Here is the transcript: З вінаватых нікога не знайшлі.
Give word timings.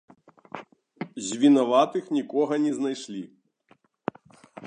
З 1.25 1.41
вінаватых 1.43 2.05
нікога 2.17 2.53
не 2.65 2.71
знайшлі. 2.77 3.21